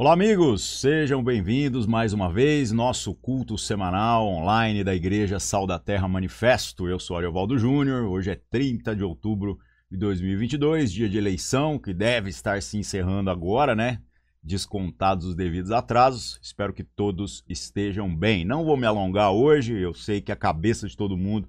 [0.00, 0.80] Olá, amigos!
[0.80, 6.88] Sejam bem-vindos mais uma vez, nosso culto semanal online da Igreja Sal da Terra Manifesto.
[6.88, 9.58] Eu sou Ariovaldo Júnior, hoje é 30 de outubro
[9.90, 14.00] de 2022, dia de eleição, que deve estar se encerrando agora, né?
[14.42, 16.40] Descontados os devidos atrasos.
[16.42, 18.42] Espero que todos estejam bem.
[18.42, 21.46] Não vou me alongar hoje, eu sei que a cabeça de todo mundo,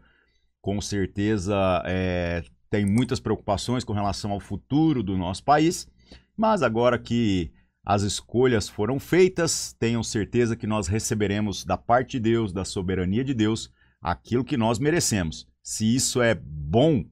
[0.62, 1.56] com certeza,
[1.86, 5.88] é, tem muitas preocupações com relação ao futuro do nosso país,
[6.36, 7.50] mas agora que
[7.84, 13.24] as escolhas foram feitas, tenham certeza que nós receberemos da parte de Deus, da soberania
[13.24, 13.72] de Deus,
[14.02, 15.48] aquilo que nós merecemos.
[15.64, 17.04] Se isso é bom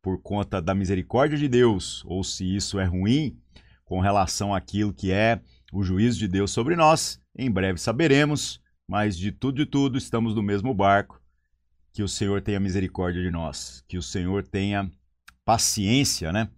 [0.00, 3.38] por conta da misericórdia de Deus, ou se isso é ruim
[3.84, 5.40] com relação àquilo que é
[5.72, 10.34] o juízo de Deus sobre nós, em breve saberemos, mas de tudo e tudo estamos
[10.34, 11.20] no mesmo barco.
[11.92, 14.90] Que o Senhor tenha misericórdia de nós, que o Senhor tenha
[15.44, 16.48] paciência, né?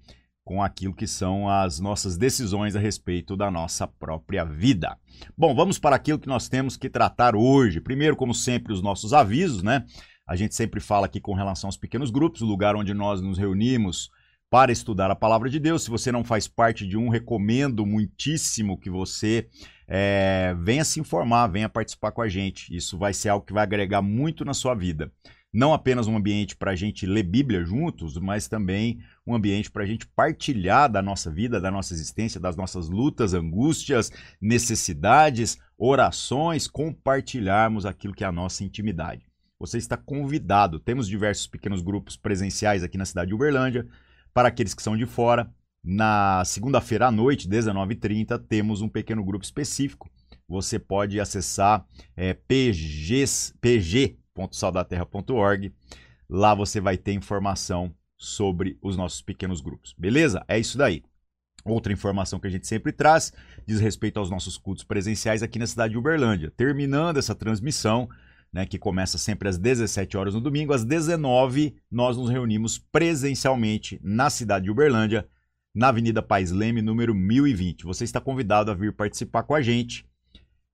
[0.45, 4.97] Com aquilo que são as nossas decisões a respeito da nossa própria vida.
[5.37, 7.81] Bom, vamos para aquilo que nós temos que tratar hoje.
[7.81, 9.85] Primeiro, como sempre, os nossos avisos, né?
[10.27, 13.39] A gente sempre fala aqui com relação aos pequenos grupos, o lugar onde nós nos
[13.39, 14.11] reunimos
[14.51, 15.85] para estudar a palavra de Deus.
[15.85, 19.49] Se você não faz parte de um, recomendo muitíssimo que você
[19.89, 22.75] é, venha se informar, venha participar com a gente.
[22.75, 25.11] Isso vai ser algo que vai agregar muito na sua vida
[25.55, 29.85] não apenas um ambiente para a gente ler Bíblia juntos, mas também um ambiente para
[29.85, 34.11] a gente partilhar da nossa vida, da nossa existência, das nossas lutas, angústias,
[34.41, 39.25] necessidades, orações, compartilharmos aquilo que é a nossa intimidade.
[39.61, 40.81] Você está convidado.
[40.81, 43.87] Temos diversos pequenos grupos presenciais aqui na cidade de Uberlândia.
[44.35, 45.49] Para aqueles que são de fora,
[45.85, 50.11] na segunda-feira à noite, 19h30, temos um pequeno grupo específico.
[50.49, 55.73] Você pode acessar é, PGs, PG www.saldaterra.org.
[56.29, 59.95] Lá você vai ter informação sobre os nossos pequenos grupos.
[59.97, 60.45] Beleza?
[60.49, 61.03] É isso daí.
[61.65, 63.33] Outra informação que a gente sempre traz
[63.67, 66.53] diz respeito aos nossos cultos presenciais aqui na cidade de Uberlândia.
[66.55, 68.09] Terminando essa transmissão,
[68.53, 73.99] né, que começa sempre às 17 horas no domingo, às 19 nós nos reunimos presencialmente
[74.03, 75.27] na cidade de Uberlândia,
[75.75, 77.85] na Avenida Pais Leme, número 1020.
[77.85, 80.07] Você está convidado a vir participar com a gente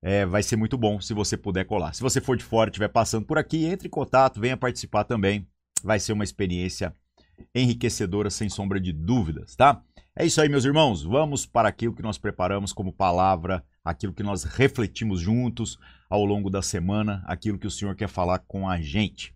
[0.01, 1.93] é, vai ser muito bom se você puder colar.
[1.93, 5.03] Se você for de fora e estiver passando por aqui, entre em contato, venha participar
[5.03, 5.47] também.
[5.83, 6.95] Vai ser uma experiência
[7.53, 9.81] enriquecedora, sem sombra de dúvidas, tá?
[10.15, 11.03] É isso aí, meus irmãos.
[11.03, 15.77] Vamos para aquilo que nós preparamos como palavra, aquilo que nós refletimos juntos
[16.09, 19.33] ao longo da semana, aquilo que o Senhor quer falar com a gente.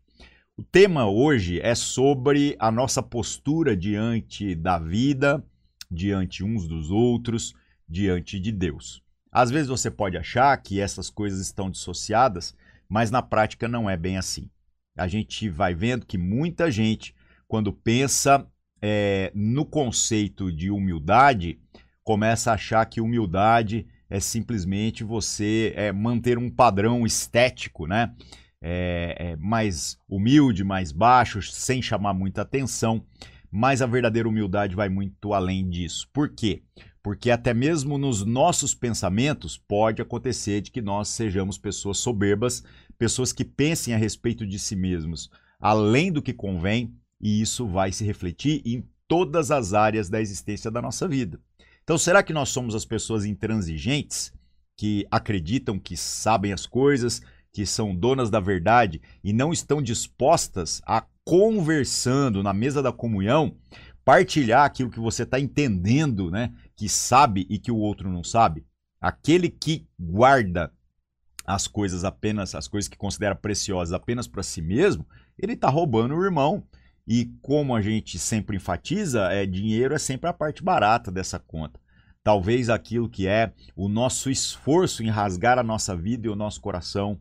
[0.57, 5.43] O tema hoje é sobre a nossa postura diante da vida,
[5.91, 7.53] diante uns dos outros,
[7.87, 9.04] diante de Deus.
[9.35, 12.55] Às vezes você pode achar que essas coisas estão dissociadas,
[12.87, 14.49] mas na prática não é bem assim.
[14.97, 17.13] A gente vai vendo que muita gente,
[17.45, 18.47] quando pensa
[18.81, 21.59] é, no conceito de humildade,
[22.01, 28.15] começa a achar que humildade é simplesmente você é, manter um padrão estético, né?
[28.61, 33.05] É, é, mais humilde, mais baixo, sem chamar muita atenção.
[33.51, 36.07] Mas a verdadeira humildade vai muito além disso.
[36.13, 36.63] Por quê?
[37.05, 42.63] Porque até mesmo nos nossos pensamentos pode acontecer de que nós sejamos pessoas soberbas,
[42.97, 45.29] pessoas que pensem a respeito de si mesmos
[45.59, 50.71] além do que convém, e isso vai se refletir em todas as áreas da existência
[50.71, 51.39] da nossa vida.
[51.83, 54.33] Então, será que nós somos as pessoas intransigentes
[54.75, 57.21] que acreditam que sabem as coisas,
[57.53, 63.55] que são donas da verdade e não estão dispostas a conversando na mesa da comunhão,
[64.03, 66.51] partilhar aquilo que você está entendendo, né?
[66.75, 68.65] Que sabe e que o outro não sabe,
[68.99, 70.71] aquele que guarda
[71.45, 76.15] as coisas apenas, as coisas que considera preciosas apenas para si mesmo, ele está roubando
[76.15, 76.63] o irmão.
[77.07, 81.79] E como a gente sempre enfatiza, é dinheiro é sempre a parte barata dessa conta.
[82.23, 86.59] Talvez aquilo que é o nosso esforço em rasgar a nossa vida e o nosso
[86.59, 87.19] coração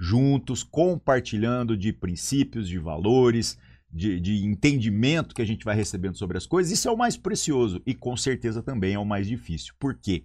[0.00, 3.58] juntos, compartilhando de princípios, de valores,
[3.96, 7.16] de, de, entendimento que a gente vai recebendo sobre as coisas, isso é o mais
[7.16, 9.74] precioso e com certeza também é o mais difícil.
[9.78, 10.24] Por quê?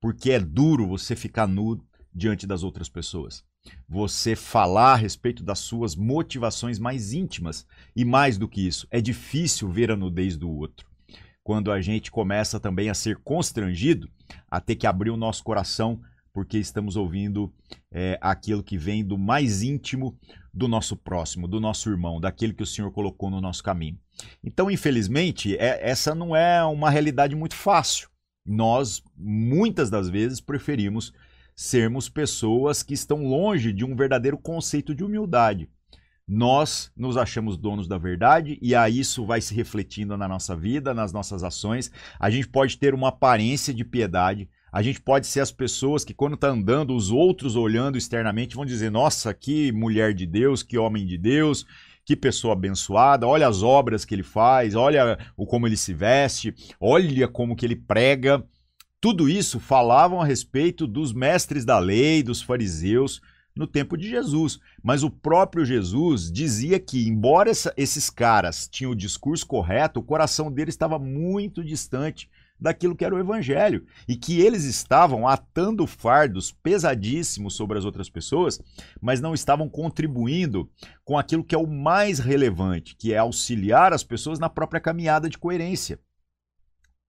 [0.00, 1.82] Porque é duro você ficar nu
[2.14, 3.44] diante das outras pessoas.
[3.88, 7.66] Você falar a respeito das suas motivações mais íntimas.
[7.96, 10.86] E mais do que isso, é difícil ver a nudez do outro.
[11.42, 14.08] Quando a gente começa também a ser constrangido,
[14.50, 16.00] a ter que abrir o nosso coração
[16.34, 17.50] porque estamos ouvindo
[17.92, 20.18] é, aquilo que vem do mais íntimo
[20.52, 23.96] do nosso próximo, do nosso irmão, daquele que o Senhor colocou no nosso caminho.
[24.42, 28.08] Então, infelizmente, é, essa não é uma realidade muito fácil.
[28.44, 31.12] Nós, muitas das vezes, preferimos
[31.54, 35.70] sermos pessoas que estão longe de um verdadeiro conceito de humildade.
[36.26, 40.92] Nós nos achamos donos da verdade e aí isso vai se refletindo na nossa vida,
[40.92, 41.92] nas nossas ações.
[42.18, 46.12] A gente pode ter uma aparência de piedade, A gente pode ser as pessoas que,
[46.12, 50.76] quando tá andando, os outros olhando externamente vão dizer: Nossa, que mulher de Deus, que
[50.76, 51.64] homem de Deus,
[52.04, 56.52] que pessoa abençoada, olha as obras que ele faz, olha o como ele se veste,
[56.80, 58.44] olha como que ele prega.
[59.00, 63.20] Tudo isso falavam a respeito dos mestres da lei, dos fariseus,
[63.54, 64.58] no tempo de Jesus.
[64.82, 70.02] Mas o próprio Jesus dizia que, embora essa, esses caras tinham o discurso correto, o
[70.02, 72.28] coração deles estava muito distante
[72.58, 78.08] daquilo que era o evangelho e que eles estavam atando fardos pesadíssimos sobre as outras
[78.08, 78.60] pessoas,
[79.00, 80.70] mas não estavam contribuindo
[81.04, 85.28] com aquilo que é o mais relevante, que é auxiliar as pessoas na própria caminhada
[85.28, 85.98] de coerência.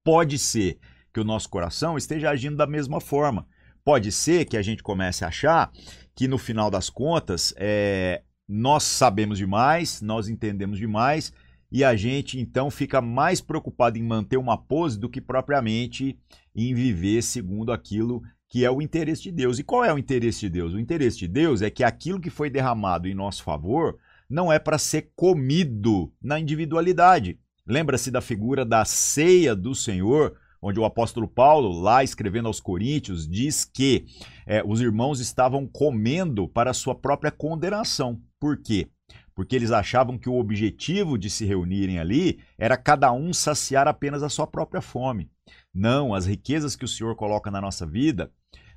[0.03, 0.79] Pode ser
[1.13, 3.47] que o nosso coração esteja agindo da mesma forma.
[3.83, 5.71] Pode ser que a gente comece a achar
[6.15, 11.31] que no final das contas é, nós sabemos demais, nós entendemos demais
[11.71, 16.17] e a gente então fica mais preocupado em manter uma pose do que propriamente
[16.55, 19.59] em viver segundo aquilo que é o interesse de Deus.
[19.59, 20.73] E qual é o interesse de Deus?
[20.73, 23.97] O interesse de Deus é que aquilo que foi derramado em nosso favor
[24.29, 27.37] não é para ser comido na individualidade.
[27.67, 33.27] Lembra-se da figura da ceia do Senhor, onde o apóstolo Paulo, lá escrevendo aos Coríntios,
[33.27, 34.05] diz que
[34.47, 38.21] é, os irmãos estavam comendo para sua própria condenação.
[38.39, 38.87] Por quê?
[39.35, 44.23] Porque eles achavam que o objetivo de se reunirem ali era cada um saciar apenas
[44.23, 45.29] a sua própria fome.
[45.73, 48.31] Não, as riquezas que o Senhor coloca na nossa vida,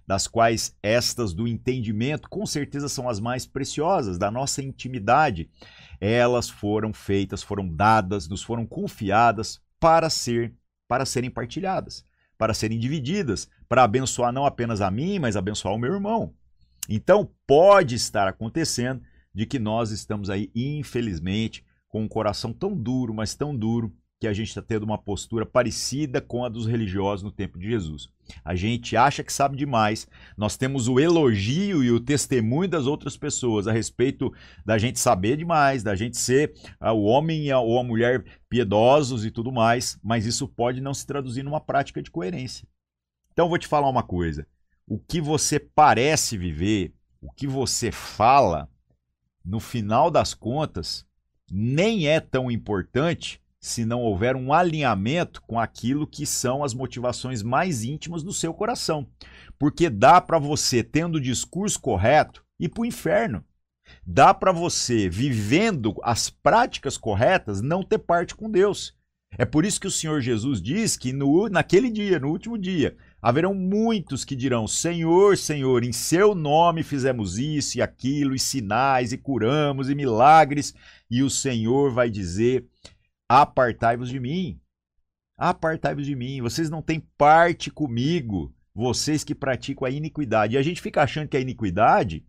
[0.05, 5.49] das quais estas do entendimento com certeza são as mais preciosas, da nossa intimidade,
[6.01, 10.55] elas foram feitas, foram dadas, nos foram confiadas para ser
[10.89, 12.03] para serem partilhadas,
[12.39, 16.33] para serem divididas, para abençoar não apenas a mim, mas abençoar o meu irmão.
[16.89, 19.03] Então, pode estar acontecendo
[19.39, 24.27] de que nós estamos aí, infelizmente, com um coração tão duro, mas tão duro, que
[24.27, 28.09] a gente está tendo uma postura parecida com a dos religiosos no tempo de Jesus.
[28.45, 33.17] A gente acha que sabe demais, nós temos o elogio e o testemunho das outras
[33.17, 34.33] pessoas a respeito
[34.67, 39.31] da gente saber demais, da gente ser uh, o homem ou a mulher piedosos e
[39.31, 42.67] tudo mais, mas isso pode não se traduzir numa prática de coerência.
[43.33, 44.45] Então vou te falar uma coisa:
[44.85, 46.93] o que você parece viver,
[47.23, 48.69] o que você fala,
[49.45, 51.07] no final das contas,
[51.51, 57.43] nem é tão importante se não houver um alinhamento com aquilo que são as motivações
[57.43, 59.07] mais íntimas do seu coração.
[59.59, 63.45] Porque dá para você, tendo o discurso correto, ir para o inferno.
[64.07, 68.95] Dá para você, vivendo as práticas corretas, não ter parte com Deus.
[69.37, 72.97] É por isso que o Senhor Jesus diz que no, naquele dia, no último dia,
[73.21, 79.13] Haverão muitos que dirão: Senhor, Senhor, em seu nome fizemos isso e aquilo, e sinais,
[79.13, 80.75] e curamos, e milagres.
[81.11, 82.67] E o Senhor vai dizer:
[83.29, 84.61] Apartai-vos de mim.
[85.37, 86.41] Apartai-vos de mim.
[86.41, 90.55] Vocês não têm parte comigo, vocês que praticam a iniquidade.
[90.55, 92.25] E a gente fica achando que a iniquidade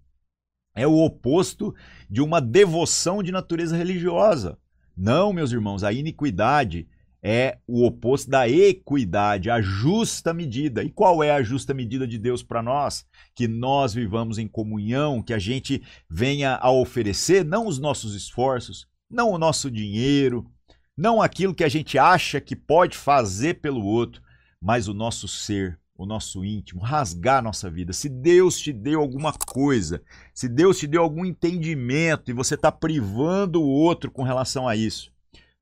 [0.76, 1.76] é o oposto
[2.10, 4.58] de uma devoção de natureza religiosa.
[4.96, 6.88] Não, meus irmãos, a iniquidade
[7.22, 10.84] é o oposto da equidade, a justa medida.
[10.84, 13.06] E qual é a justa medida de Deus para nós?
[13.36, 18.88] Que nós vivamos em comunhão, que a gente venha a oferecer não os nossos esforços,
[19.10, 20.50] não o nosso dinheiro,
[20.96, 24.22] não aquilo que a gente acha que pode fazer pelo outro,
[24.62, 27.92] mas o nosso ser, o nosso íntimo, rasgar a nossa vida.
[27.92, 30.02] Se Deus te deu alguma coisa,
[30.34, 34.76] se Deus te deu algum entendimento e você está privando o outro com relação a
[34.76, 35.12] isso,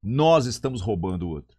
[0.01, 1.56] nós estamos roubando o outro.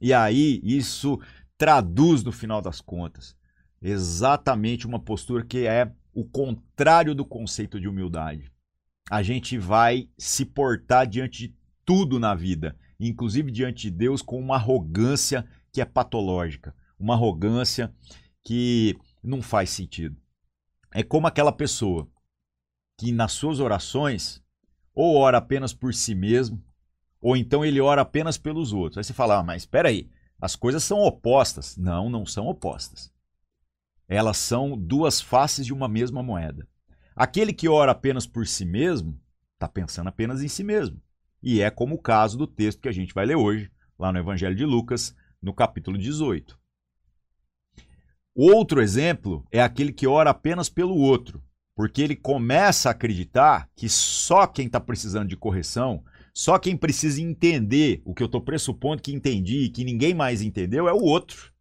[0.00, 1.20] E aí isso
[1.56, 3.36] traduz, no final das contas,
[3.80, 8.50] exatamente uma postura que é o contrário do conceito de humildade.
[9.10, 14.38] A gente vai se portar diante de tudo na vida, inclusive diante de Deus, com
[14.38, 17.92] uma arrogância que é patológica, uma arrogância
[18.42, 20.16] que não faz sentido.
[20.92, 22.08] É como aquela pessoa
[22.96, 24.42] que nas suas orações
[24.94, 26.62] ou ora apenas por si mesmo,
[27.24, 28.98] ou então ele ora apenas pelos outros.
[28.98, 31.74] Aí você fala, ah, mas espera aí, as coisas são opostas.
[31.74, 33.10] Não, não são opostas.
[34.06, 36.68] Elas são duas faces de uma mesma moeda.
[37.16, 39.18] Aquele que ora apenas por si mesmo,
[39.54, 41.00] está pensando apenas em si mesmo.
[41.42, 44.18] E é como o caso do texto que a gente vai ler hoje, lá no
[44.18, 46.60] Evangelho de Lucas, no capítulo 18.
[48.34, 51.42] Outro exemplo é aquele que ora apenas pelo outro,
[51.74, 56.04] porque ele começa a acreditar que só quem está precisando de correção,
[56.36, 60.42] só quem precisa entender o que eu estou pressupondo que entendi e que ninguém mais
[60.42, 61.52] entendeu é o outro.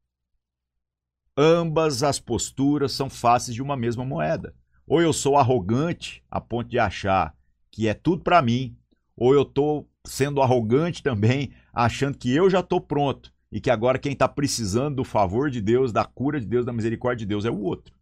[1.37, 4.55] Ambas as posturas são faces de uma mesma moeda.
[4.87, 7.35] Ou eu sou arrogante a ponto de achar
[7.69, 8.75] que é tudo para mim,
[9.15, 13.99] ou eu estou sendo arrogante também, achando que eu já estou pronto e que agora
[13.99, 17.45] quem está precisando do favor de Deus, da cura de Deus, da misericórdia de Deus
[17.45, 17.95] é o outro.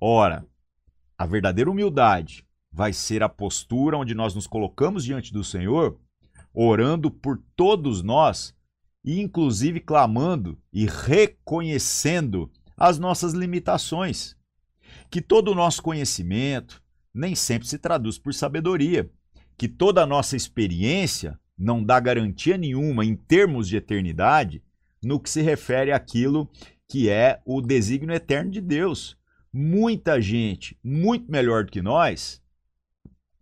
[0.00, 0.46] Ora,
[1.18, 5.98] a verdadeira humildade vai ser a postura onde nós nos colocamos diante do Senhor,
[6.54, 8.54] orando por todos nós
[9.04, 14.36] e inclusive clamando e reconhecendo as nossas limitações.
[15.10, 19.10] Que todo o nosso conhecimento nem sempre se traduz por sabedoria,
[19.58, 24.62] que toda a nossa experiência não dá garantia nenhuma em termos de eternidade
[25.02, 26.50] no que se refere àquilo
[26.88, 29.16] que é o desígnio eterno de Deus.
[29.52, 32.41] Muita gente, muito melhor do que nós,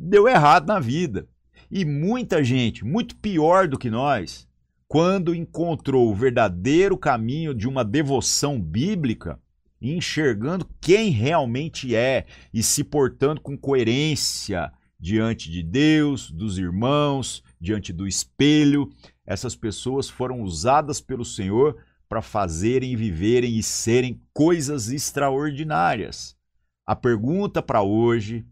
[0.00, 1.28] deu errado na vida.
[1.70, 4.48] E muita gente, muito pior do que nós,
[4.88, 9.38] quando encontrou o verdadeiro caminho de uma devoção bíblica,
[9.80, 17.92] enxergando quem realmente é e se portando com coerência diante de Deus, dos irmãos, diante
[17.92, 18.90] do espelho.
[19.24, 21.76] Essas pessoas foram usadas pelo Senhor
[22.08, 26.36] para fazerem, viverem e serem coisas extraordinárias.
[26.84, 28.44] A pergunta para hoje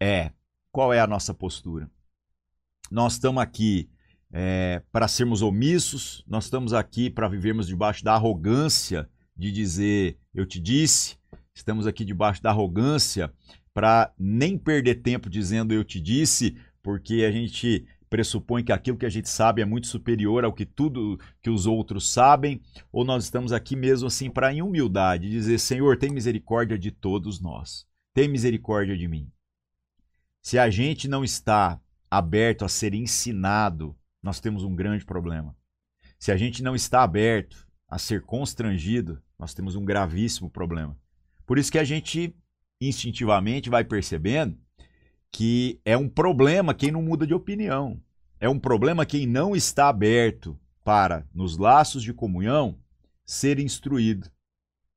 [0.00, 0.32] é:
[0.74, 1.88] qual é a nossa postura?
[2.90, 3.88] Nós estamos aqui
[4.32, 10.44] é, para sermos omissos, nós estamos aqui para vivermos debaixo da arrogância de dizer eu
[10.44, 11.16] te disse,
[11.54, 13.32] estamos aqui debaixo da arrogância
[13.72, 19.06] para nem perder tempo dizendo eu te disse, porque a gente pressupõe que aquilo que
[19.06, 23.22] a gente sabe é muito superior ao que tudo que os outros sabem, ou nós
[23.22, 27.86] estamos aqui mesmo assim para em humildade dizer, Senhor, tem misericórdia de todos nós.
[28.12, 29.30] Tem misericórdia de mim.
[30.44, 35.56] Se a gente não está aberto a ser ensinado, nós temos um grande problema.
[36.18, 40.94] Se a gente não está aberto a ser constrangido, nós temos um gravíssimo problema.
[41.46, 42.36] Por isso que a gente
[42.78, 44.58] instintivamente vai percebendo
[45.32, 47.98] que é um problema quem não muda de opinião.
[48.38, 52.78] É um problema quem não está aberto para, nos laços de comunhão,
[53.24, 54.30] ser instruído.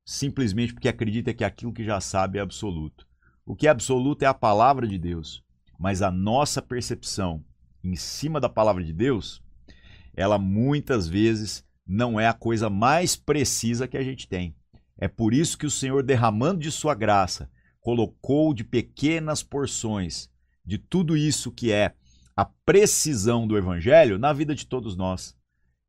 [0.05, 3.06] Simplesmente porque acredita que aquilo que já sabe é absoluto.
[3.49, 5.41] O que é absoluto é a palavra de Deus.
[5.79, 7.41] Mas a nossa percepção
[7.81, 9.41] em cima da palavra de Deus,
[10.13, 14.53] ela muitas vezes não é a coisa mais precisa que a gente tem.
[14.97, 17.49] É por isso que o Senhor, derramando de sua graça,
[17.79, 20.29] colocou de pequenas porções
[20.65, 21.93] de tudo isso que é
[22.35, 25.33] a precisão do Evangelho na vida de todos nós.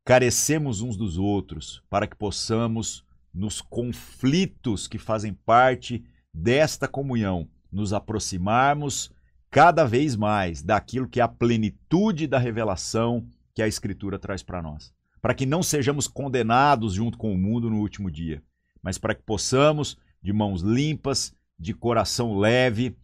[0.05, 7.93] Carecemos uns dos outros para que possamos, nos conflitos que fazem parte desta comunhão, nos
[7.93, 9.11] aproximarmos
[9.49, 14.61] cada vez mais daquilo que é a plenitude da revelação que a Escritura traz para
[14.61, 18.41] nós para que não sejamos condenados junto com o mundo no último dia,
[18.81, 22.95] mas para que possamos, de mãos limpas, de coração leve,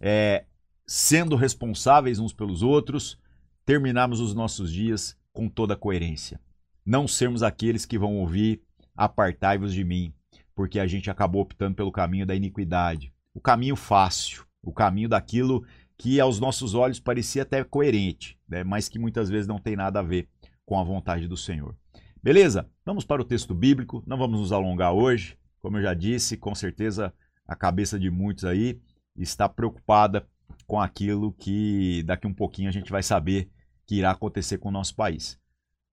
[0.00, 0.44] é,
[0.86, 3.18] sendo responsáveis uns pelos outros,
[3.64, 6.40] terminarmos os nossos dias com toda coerência.
[6.84, 8.60] Não sermos aqueles que vão ouvir
[8.94, 10.12] apartai-vos de mim,
[10.54, 15.64] porque a gente acabou optando pelo caminho da iniquidade, o caminho fácil, o caminho daquilo
[15.96, 20.00] que aos nossos olhos parecia até coerente, né, mas que muitas vezes não tem nada
[20.00, 20.28] a ver
[20.64, 21.76] com a vontade do Senhor.
[22.22, 22.68] Beleza?
[22.84, 25.36] Vamos para o texto bíblico, não vamos nos alongar hoje.
[25.60, 27.12] Como eu já disse, com certeza
[27.46, 28.80] a cabeça de muitos aí
[29.16, 30.26] está preocupada
[30.66, 33.50] com aquilo que daqui um pouquinho a gente vai saber
[33.86, 35.38] que irá acontecer com o nosso país.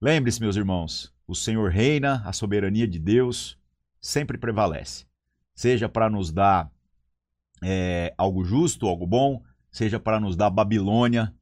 [0.00, 3.58] Lembre-se, meus irmãos, o Senhor reina, a soberania de Deus
[4.00, 5.04] sempre prevalece.
[5.54, 6.70] Seja para nos dar
[7.62, 11.34] é, algo justo, algo bom, seja para nos dar Babilônia,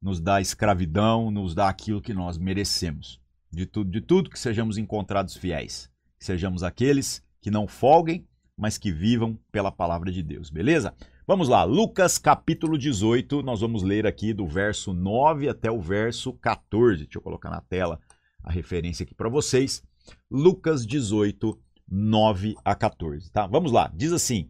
[0.00, 3.20] nos dá escravidão, nos dá aquilo que nós merecemos.
[3.50, 5.90] De tudo, de tudo que sejamos encontrados fiéis.
[6.18, 8.26] Que sejamos aqueles que não folguem,
[8.56, 10.94] mas que vivam pela palavra de Deus, beleza?
[11.26, 16.32] Vamos lá, Lucas capítulo 18, nós vamos ler aqui do verso 9 até o verso
[16.34, 17.04] 14.
[17.04, 18.00] Deixa eu colocar na tela
[18.42, 19.82] a referência aqui para vocês.
[20.30, 21.58] Lucas 18,
[21.94, 23.46] 9 a 14, tá?
[23.46, 24.48] Vamos lá, diz assim: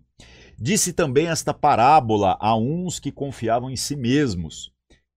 [0.59, 4.73] Disse também esta parábola a uns que confiavam em si mesmos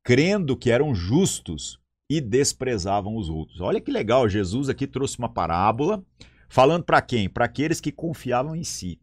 [0.06, 3.60] crendo que eram justos e desprezavam os outros.
[3.60, 6.06] Olha que legal, Jesus aqui trouxe uma parábola
[6.48, 7.28] falando para quem?
[7.28, 9.02] Para aqueles que confiavam em si,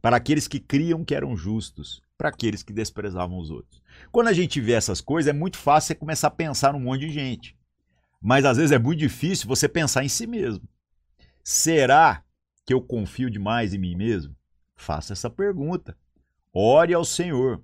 [0.00, 3.82] para aqueles que criam que eram justos, para aqueles que desprezavam os outros.
[4.10, 7.00] Quando a gente vê essas coisas, é muito fácil você começar a pensar num monte
[7.00, 7.54] de gente.
[8.22, 10.66] Mas às vezes é muito difícil você pensar em si mesmo.
[11.52, 12.24] Será
[12.64, 14.36] que eu confio demais em mim mesmo?
[14.76, 15.98] Faça essa pergunta.
[16.52, 17.60] Ore ao Senhor.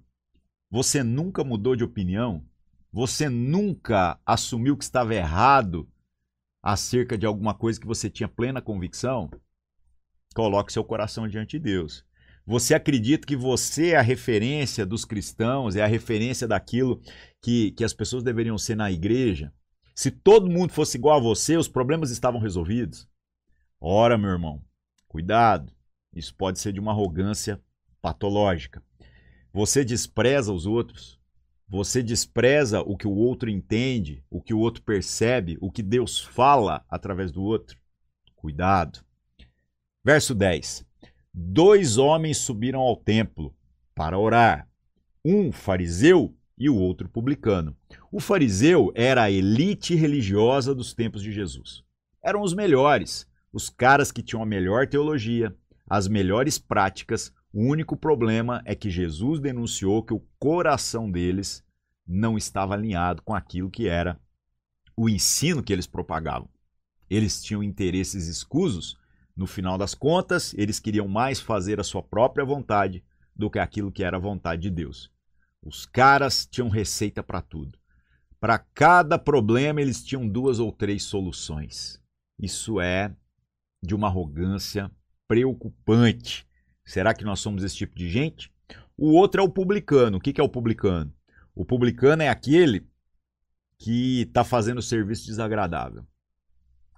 [0.69, 2.45] Você nunca mudou de opinião?
[2.93, 5.89] Você nunca assumiu que estava errado
[6.61, 9.31] acerca de alguma coisa que você tinha plena convicção?
[10.35, 12.05] Coloque seu coração diante de Deus.
[12.45, 17.01] Você acredita que você é a referência dos cristãos, é a referência daquilo
[17.41, 19.55] que, que as pessoas deveriam ser na igreja?
[19.95, 23.09] Se todo mundo fosse igual a você, os problemas estavam resolvidos.
[23.81, 24.63] Ora, meu irmão,
[25.07, 25.73] cuidado.
[26.15, 27.61] Isso pode ser de uma arrogância
[28.01, 28.83] patológica.
[29.53, 31.19] Você despreza os outros.
[31.69, 36.21] Você despreza o que o outro entende, o que o outro percebe, o que Deus
[36.21, 37.77] fala através do outro.
[38.35, 39.05] Cuidado.
[40.05, 40.87] Verso 10.
[41.35, 43.55] Dois homens subiram ao templo
[43.95, 44.69] para orar,
[45.25, 47.77] um fariseu e o outro publicano.
[48.13, 51.83] O fariseu era a elite religiosa dos tempos de Jesus.
[52.23, 55.57] Eram os melhores, os caras que tinham a melhor teologia,
[55.89, 57.33] as melhores práticas.
[57.51, 61.65] O único problema é que Jesus denunciou que o coração deles
[62.07, 64.21] não estava alinhado com aquilo que era
[64.95, 66.51] o ensino que eles propagavam.
[67.09, 68.99] Eles tinham interesses escusos.
[69.35, 73.03] No final das contas, eles queriam mais fazer a sua própria vontade
[73.35, 75.11] do que aquilo que era a vontade de Deus.
[75.63, 77.79] Os caras tinham receita para tudo.
[78.39, 81.99] Para cada problema, eles tinham duas ou três soluções.
[82.39, 83.17] Isso é
[83.83, 84.91] de uma arrogância
[85.29, 86.47] preocupante.
[86.85, 88.53] Será que nós somos esse tipo de gente?
[88.97, 90.19] O outro é o publicano.
[90.19, 91.13] O que é o publicano?
[91.55, 92.87] O publicano é aquele
[93.79, 96.07] que está fazendo serviço desagradável.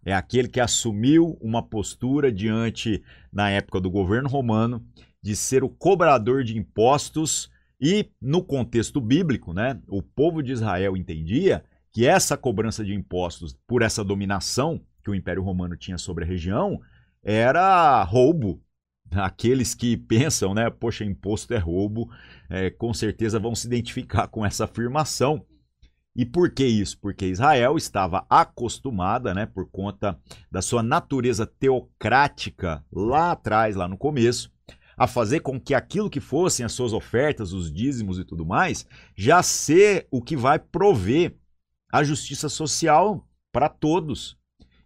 [0.05, 4.85] É aquele que assumiu uma postura diante, na época do governo romano,
[5.21, 10.97] de ser o cobrador de impostos e, no contexto bíblico, né, o povo de Israel
[10.97, 16.25] entendia que essa cobrança de impostos por essa dominação que o Império Romano tinha sobre
[16.25, 16.81] a região
[17.23, 18.63] era roubo.
[19.11, 22.11] Aqueles que pensam, né, poxa, imposto é roubo,
[22.51, 25.47] é, com certeza vão se identificar com essa afirmação.
[26.15, 26.99] E por que isso?
[27.01, 30.19] Porque Israel estava acostumada, né, por conta
[30.51, 34.53] da sua natureza teocrática lá atrás, lá no começo,
[34.95, 38.87] a fazer com que aquilo que fossem as suas ofertas, os dízimos e tudo mais,
[39.17, 41.35] já ser o que vai prover
[41.91, 44.38] a justiça social para todos.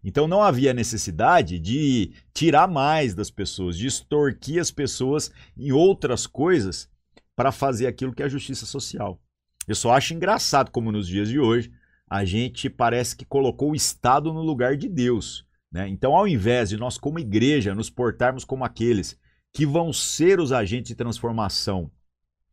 [0.02, 6.26] Então não havia necessidade de tirar mais das pessoas, de extorquir as pessoas em outras
[6.26, 6.88] coisas
[7.36, 9.20] para fazer aquilo que é a justiça social.
[9.66, 11.72] Eu só acho engraçado como nos dias de hoje
[12.08, 15.46] a gente parece que colocou o Estado no lugar de Deus.
[15.70, 15.88] Né?
[15.88, 19.18] Então, ao invés de nós, como igreja, nos portarmos como aqueles
[19.50, 21.90] que vão ser os agentes de transformação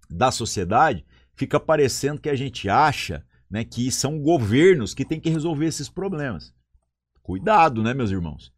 [0.09, 5.29] da sociedade, fica parecendo que a gente acha né, que são governos que têm que
[5.29, 6.53] resolver esses problemas.
[7.21, 8.51] Cuidado, né, meus irmãos?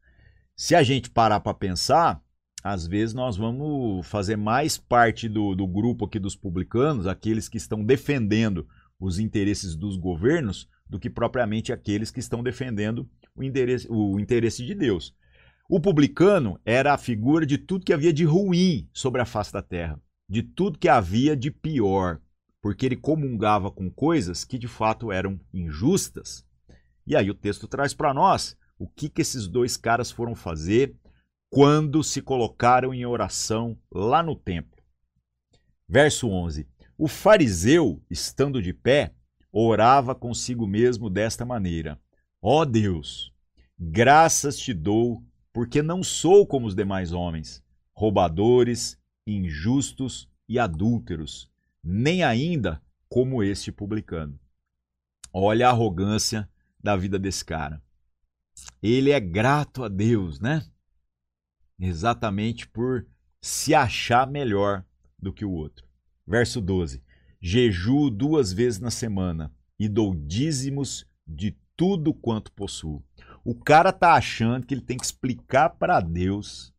[0.55, 2.21] Se a gente parar para pensar,
[2.63, 7.57] às vezes nós vamos fazer mais parte do, do grupo aqui dos publicanos, aqueles que
[7.57, 8.67] estão defendendo
[8.99, 14.65] os interesses dos governos, do que propriamente aqueles que estão defendendo o interesse, o interesse
[14.65, 15.15] de Deus.
[15.67, 19.61] O publicano era a figura de tudo que havia de ruim sobre a face da
[19.61, 22.19] terra, de tudo que havia de pior,
[22.61, 26.45] porque ele comungava com coisas que de fato eram injustas.
[27.05, 30.95] E aí o texto traz para nós o que, que esses dois caras foram fazer
[31.49, 34.81] quando se colocaram em oração lá no templo.
[35.87, 39.13] Verso 11: O fariseu, estando de pé,
[39.51, 41.99] orava consigo mesmo desta maneira:
[42.41, 43.33] Ó oh Deus,
[43.77, 51.51] graças te dou, porque não sou como os demais homens, roubadores, injustos e adúlteros,
[51.83, 54.39] nem ainda como este publicano.
[55.33, 56.49] Olha a arrogância
[56.83, 57.81] da vida desse cara
[58.81, 60.65] ele é grato a Deus, né?
[61.79, 63.07] Exatamente por
[63.41, 64.85] se achar melhor
[65.17, 65.85] do que o outro.
[66.25, 67.03] Verso 12:
[67.41, 73.03] Jejuo duas vezes na semana e dou dízimos de tudo quanto possuo.
[73.43, 76.73] O cara tá achando que ele tem que explicar para Deus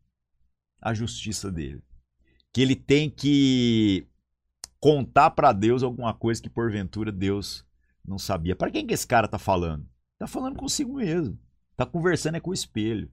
[0.81, 1.83] a justiça dele.
[2.53, 4.07] Que ele tem que
[4.79, 7.65] contar para Deus alguma coisa que porventura Deus
[8.05, 8.55] não sabia.
[8.55, 9.85] Para quem que esse cara tá falando?
[10.23, 11.37] Tá falando consigo mesmo.
[11.73, 13.11] Está conversando é com o espelho.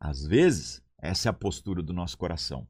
[0.00, 2.66] Às vezes, essa é a postura do nosso coração.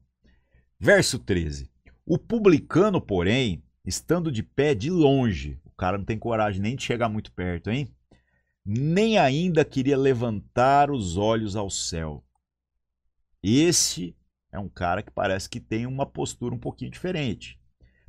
[0.77, 1.71] Verso 13.
[2.05, 6.83] O publicano, porém, estando de pé de longe, o cara não tem coragem nem de
[6.83, 7.87] chegar muito perto, hein?
[8.65, 12.21] Nem ainda queria levantar os olhos ao céu.
[13.41, 14.13] Esse
[14.51, 17.57] é um cara que parece que tem uma postura um pouquinho diferente,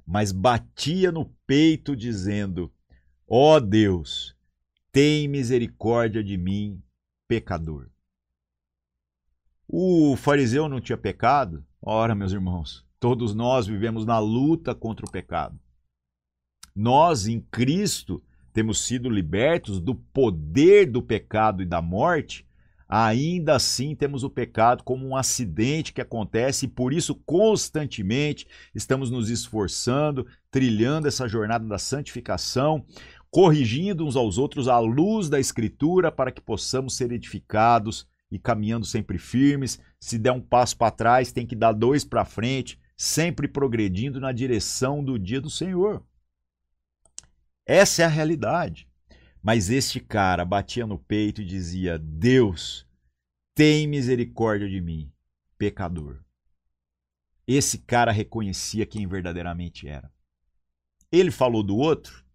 [0.05, 2.73] mas batia no peito dizendo:
[3.25, 4.37] Ó oh Deus,
[4.91, 6.83] tem misericórdia de mim,
[7.27, 7.89] pecador.
[9.67, 11.65] O fariseu não tinha pecado?
[11.81, 15.59] Ora, meus irmãos, todos nós vivemos na luta contra o pecado.
[16.75, 18.23] Nós, em Cristo,
[18.53, 22.47] temos sido libertos do poder do pecado e da morte,
[22.89, 29.11] ainda assim temos o pecado como um acidente que acontece e por isso constantemente estamos
[29.11, 32.85] nos esforçando, trilhando essa jornada da santificação,
[33.31, 38.87] corrigindo uns aos outros à luz da Escritura, para que possamos ser edificados e caminhando
[38.87, 39.81] sempre firmes.
[40.01, 44.33] Se der um passo para trás, tem que dar dois para frente, sempre progredindo na
[44.33, 46.03] direção do dia do Senhor.
[47.67, 48.89] Essa é a realidade.
[49.43, 52.87] Mas este cara batia no peito e dizia: Deus,
[53.55, 55.13] tem misericórdia de mim,
[55.57, 56.21] pecador.
[57.47, 60.13] Esse cara reconhecia quem verdadeiramente era.
[61.11, 62.28] Ele falou do outro?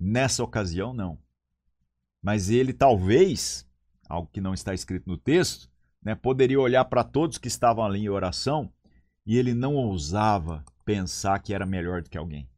[0.00, 1.18] Nessa ocasião, não.
[2.22, 3.66] Mas ele talvez,
[4.08, 5.70] algo que não está escrito no texto,
[6.02, 8.72] né, poderia olhar para todos que estavam ali em oração
[9.26, 12.48] e ele não ousava pensar que era melhor do que alguém.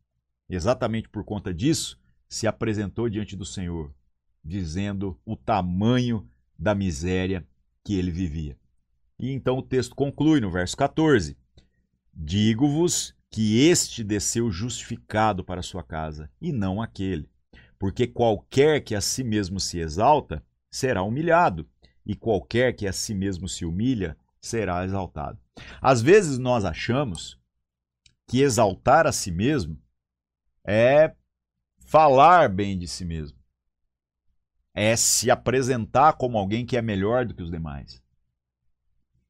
[0.48, 1.98] Exatamente por conta disso,
[2.28, 3.92] se apresentou diante do Senhor,
[4.44, 7.46] dizendo o tamanho da miséria
[7.84, 8.56] que ele vivia.
[9.18, 11.36] E então o texto conclui no verso 14:
[12.14, 17.30] Digo-vos que este desceu justificado para sua casa, e não aquele.
[17.78, 21.68] Porque qualquer que a si mesmo se exalta, será humilhado,
[22.04, 25.38] e qualquer que a si mesmo se humilha, será exaltado.
[25.80, 27.38] Às vezes nós achamos
[28.26, 29.80] que exaltar a si mesmo
[30.64, 31.14] é
[31.78, 33.38] falar bem de si mesmo,
[34.74, 38.02] é se apresentar como alguém que é melhor do que os demais.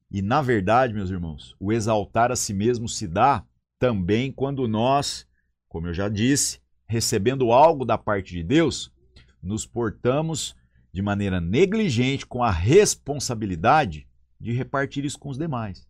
[0.09, 3.45] E na verdade, meus irmãos, o exaltar a si mesmo se dá
[3.81, 5.27] também quando nós,
[5.67, 8.93] como eu já disse, recebendo algo da parte de Deus,
[9.41, 10.55] nos portamos
[10.93, 14.07] de maneira negligente com a responsabilidade
[14.39, 15.87] de repartir isso com os demais.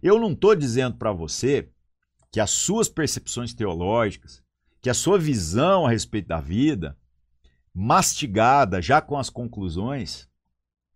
[0.00, 1.68] Eu não estou dizendo para você
[2.30, 4.40] que as suas percepções teológicas,
[4.80, 6.96] que a sua visão a respeito da vida,
[7.74, 10.28] mastigada já com as conclusões,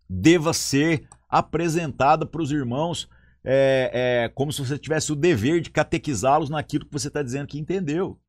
[0.09, 3.09] deva ser apresentada para os irmãos
[3.43, 3.91] é,
[4.25, 7.59] é, como se você tivesse o dever de catequizá-los naquilo que você está dizendo que
[7.59, 8.19] entendeu.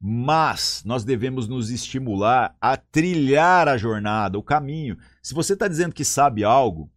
[0.00, 4.98] Mas nós devemos nos estimular a trilhar a jornada, o caminho.
[5.22, 6.92] Se você está dizendo que sabe algo,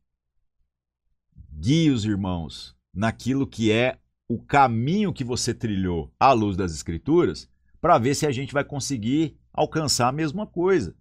[1.52, 7.50] guie os irmãos naquilo que é o caminho que você trilhou à luz das Escrituras,
[7.82, 10.96] para ver se a gente vai conseguir alcançar a mesma coisa.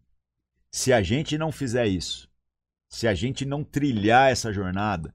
[0.73, 2.31] Se a gente não fizer isso,
[2.89, 5.15] se a gente não trilhar essa jornada,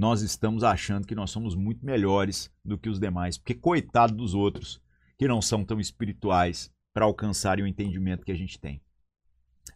[0.00, 4.32] nós estamos achando que nós somos muito melhores do que os demais, porque coitado dos
[4.32, 4.80] outros
[5.18, 8.80] que não são tão espirituais para alcançarem o entendimento que a gente tem.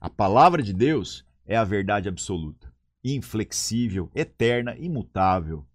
[0.00, 2.72] A palavra de Deus é a verdade absoluta,
[3.04, 5.66] inflexível, eterna, imutável.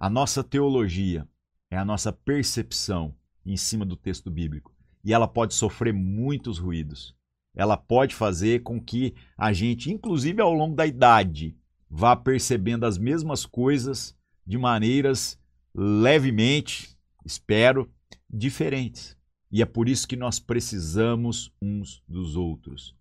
[0.00, 1.28] A nossa teologia
[1.70, 4.74] é a nossa percepção em cima do texto bíblico
[5.04, 7.14] e ela pode sofrer muitos ruídos.
[7.54, 11.54] Ela pode fazer com que a gente, inclusive ao longo da idade,
[11.94, 15.38] vá percebendo as mesmas coisas de maneiras
[15.74, 17.92] levemente, espero,
[18.30, 19.14] diferentes.
[19.50, 22.96] E é por isso que nós precisamos uns dos outros.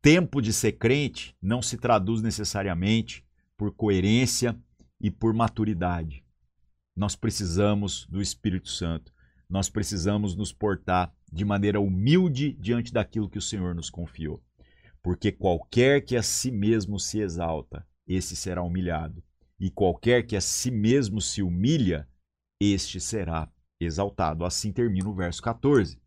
[0.00, 4.56] Tempo de ser crente não se traduz necessariamente por coerência
[5.00, 6.24] e por maturidade.
[6.94, 9.12] Nós precisamos do Espírito Santo.
[9.50, 14.40] Nós precisamos nos portar de maneira humilde diante daquilo que o Senhor nos confiou.
[15.02, 19.22] Porque qualquer que a si mesmo se exalta, esse será humilhado.
[19.58, 22.06] E qualquer que a si mesmo se humilha,
[22.60, 24.44] este será exaltado.
[24.44, 25.98] Assim termina o verso 14.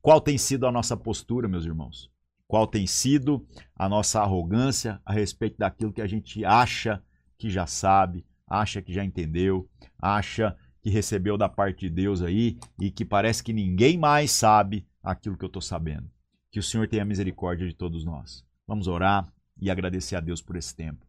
[0.00, 2.10] Qual tem sido a nossa postura, meus irmãos?
[2.46, 7.02] Qual tem sido a nossa arrogância a respeito daquilo que a gente acha
[7.36, 9.68] que já sabe, acha que já entendeu,
[10.00, 14.86] acha que recebeu da parte de Deus aí e que parece que ninguém mais sabe
[15.02, 16.10] aquilo que eu estou sabendo.
[16.50, 18.44] Que o Senhor tenha misericórdia de todos nós.
[18.66, 19.30] Vamos orar
[19.60, 21.07] e agradecer a Deus por esse tempo.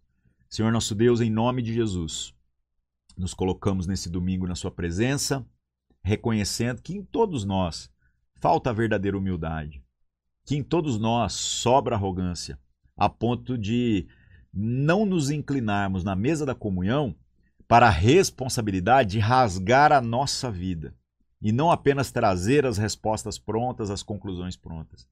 [0.50, 2.34] Senhor nosso Deus, em nome de Jesus,
[3.16, 5.46] nos colocamos nesse domingo na Sua presença
[6.04, 7.88] reconhecendo que em todos nós
[8.34, 9.84] falta a verdadeira humildade,
[10.44, 12.58] que em todos nós sobra arrogância,
[12.98, 14.08] a ponto de
[14.52, 17.16] não nos inclinarmos na mesa da comunhão
[17.68, 20.96] para a responsabilidade de rasgar a nossa vida
[21.40, 25.08] e não apenas trazer as respostas prontas, as conclusões prontas.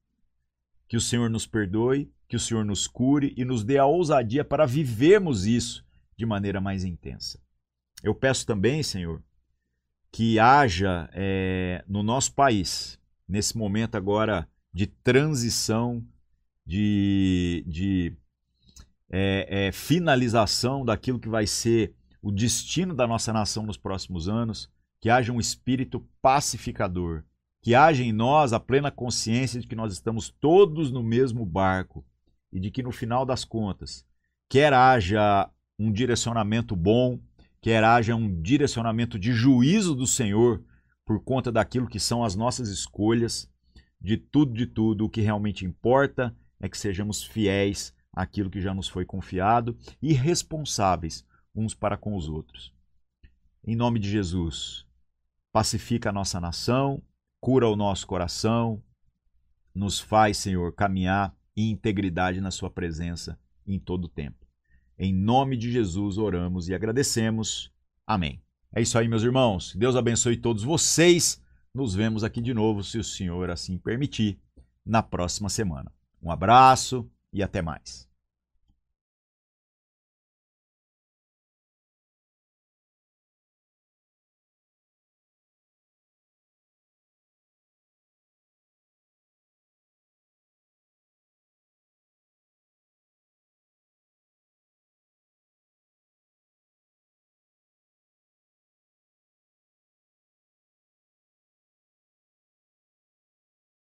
[0.88, 4.44] Que o Senhor nos perdoe, que o Senhor nos cure e nos dê a ousadia
[4.44, 5.84] para vivermos isso
[6.16, 7.40] de maneira mais intensa.
[8.02, 9.22] Eu peço também, Senhor,
[10.10, 12.98] que haja é, no nosso país,
[13.28, 16.04] nesse momento agora de transição,
[16.66, 18.16] de, de
[19.10, 24.70] é, é, finalização daquilo que vai ser o destino da nossa nação nos próximos anos,
[25.00, 27.24] que haja um espírito pacificador,
[27.68, 32.02] que haja em nós a plena consciência de que nós estamos todos no mesmo barco
[32.50, 34.06] e de que no final das contas,
[34.48, 37.20] quer haja um direcionamento bom,
[37.60, 40.64] quer haja um direcionamento de juízo do Senhor
[41.04, 43.52] por conta daquilo que são as nossas escolhas,
[44.00, 48.72] de tudo, de tudo, o que realmente importa é que sejamos fiéis àquilo que já
[48.72, 51.22] nos foi confiado e responsáveis
[51.54, 52.72] uns para com os outros.
[53.62, 54.86] Em nome de Jesus,
[55.52, 57.02] pacifica a nossa nação,
[57.40, 58.82] cura o nosso coração,
[59.74, 64.46] nos faz, Senhor, caminhar em integridade na Sua presença em todo o tempo.
[64.98, 67.72] Em nome de Jesus oramos e agradecemos.
[68.06, 68.42] Amém.
[68.74, 69.74] É isso aí, meus irmãos.
[69.76, 71.40] Deus abençoe todos vocês.
[71.72, 74.40] Nos vemos aqui de novo, se o Senhor assim permitir,
[74.84, 75.92] na próxima semana.
[76.20, 78.07] Um abraço e até mais.